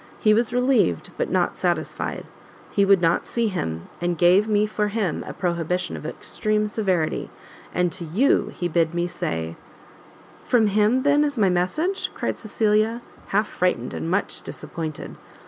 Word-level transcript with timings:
He 0.17 0.33
was 0.33 0.51
relieved, 0.51 1.11
but 1.15 1.29
not 1.29 1.55
satisfied; 1.55 2.25
he 2.71 2.83
would 2.85 3.01
not 3.03 3.27
see 3.27 3.49
him, 3.49 3.87
and 4.01 4.17
gave 4.17 4.47
me 4.47 4.65
for 4.65 4.87
him 4.87 5.23
a 5.27 5.31
prohibition 5.33 5.95
of 5.95 6.07
extreme 6.07 6.67
severity, 6.67 7.29
and 7.71 7.91
to 7.91 8.03
you 8.05 8.47
he 8.51 8.67
bid 8.67 8.95
me 8.95 9.05
say" 9.05 9.57
"From 10.49 10.65
him, 10.65 11.03
then, 11.03 11.23
is 11.23 11.37
my 11.37 11.49
message?" 11.49 12.09
cried 12.15 12.39
Cecilia, 12.39 13.03
half 13.27 13.47
frightened, 13.47 13.93
and 13.93 14.09
much 14.09 14.41
disappointed. 14.41 15.17